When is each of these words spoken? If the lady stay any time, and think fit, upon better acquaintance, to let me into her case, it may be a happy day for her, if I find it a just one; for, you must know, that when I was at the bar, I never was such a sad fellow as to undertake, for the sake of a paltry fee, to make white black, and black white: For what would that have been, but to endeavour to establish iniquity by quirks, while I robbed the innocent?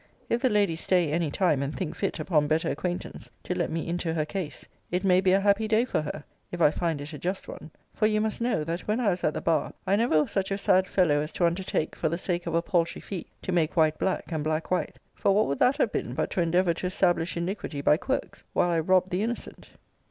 If 0.29 0.41
the 0.41 0.49
lady 0.49 0.75
stay 0.75 1.11
any 1.11 1.29
time, 1.29 1.61
and 1.61 1.77
think 1.77 1.93
fit, 1.95 2.17
upon 2.19 2.47
better 2.47 2.71
acquaintance, 2.71 3.29
to 3.43 3.53
let 3.55 3.69
me 3.69 3.87
into 3.87 4.15
her 4.15 4.25
case, 4.25 4.65
it 4.89 5.03
may 5.03 5.21
be 5.21 5.31
a 5.31 5.39
happy 5.39 5.67
day 5.67 5.85
for 5.85 6.01
her, 6.01 6.23
if 6.51 6.59
I 6.59 6.71
find 6.71 6.99
it 7.01 7.13
a 7.13 7.19
just 7.19 7.47
one; 7.47 7.69
for, 7.93 8.07
you 8.07 8.19
must 8.19 8.41
know, 8.41 8.63
that 8.63 8.87
when 8.87 8.99
I 8.99 9.09
was 9.11 9.23
at 9.23 9.35
the 9.35 9.41
bar, 9.41 9.75
I 9.85 9.95
never 9.95 10.19
was 10.23 10.31
such 10.31 10.49
a 10.49 10.57
sad 10.57 10.87
fellow 10.87 11.19
as 11.19 11.31
to 11.33 11.45
undertake, 11.45 11.95
for 11.95 12.09
the 12.09 12.17
sake 12.17 12.47
of 12.47 12.55
a 12.55 12.63
paltry 12.63 12.99
fee, 12.99 13.27
to 13.43 13.51
make 13.51 13.77
white 13.77 13.99
black, 13.99 14.31
and 14.31 14.43
black 14.43 14.71
white: 14.71 14.97
For 15.13 15.35
what 15.35 15.45
would 15.45 15.59
that 15.59 15.77
have 15.77 15.91
been, 15.91 16.15
but 16.15 16.31
to 16.31 16.41
endeavour 16.41 16.73
to 16.73 16.87
establish 16.87 17.37
iniquity 17.37 17.81
by 17.81 17.97
quirks, 17.97 18.43
while 18.53 18.71
I 18.71 18.79
robbed 18.79 19.11
the 19.11 19.21
innocent? 19.21 19.69